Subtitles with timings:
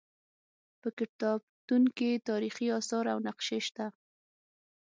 [0.81, 3.85] په کتابتون کې تاریخي اثار او نقشې شته.